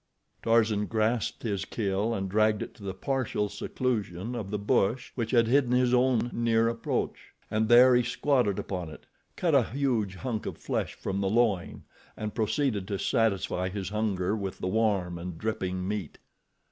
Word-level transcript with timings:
Tarzan 0.41 0.87
grasped 0.87 1.43
his 1.43 1.63
kill 1.63 2.11
and 2.15 2.27
dragged 2.27 2.63
it 2.63 2.73
to 2.73 2.81
the 2.83 2.95
partial 2.95 3.49
seclusion 3.49 4.33
of 4.33 4.49
the 4.49 4.57
bush 4.57 5.11
which 5.13 5.29
had 5.29 5.45
hidden 5.45 5.73
his 5.73 5.93
own 5.93 6.31
near 6.33 6.67
approach, 6.67 7.35
and 7.51 7.69
there 7.69 7.93
he 7.93 8.01
squatted 8.01 8.57
upon 8.57 8.89
it, 8.89 9.05
cut 9.35 9.53
a 9.53 9.61
huge 9.61 10.15
hunk 10.15 10.47
of 10.47 10.57
flesh 10.57 10.95
from 10.95 11.21
the 11.21 11.29
loin 11.29 11.83
and 12.17 12.33
proceeded 12.33 12.87
to 12.87 12.97
satisfy 12.97 13.69
his 13.69 13.89
hunger 13.89 14.35
with 14.35 14.57
the 14.57 14.67
warm 14.67 15.19
and 15.19 15.37
dripping 15.37 15.87
meat. 15.87 16.17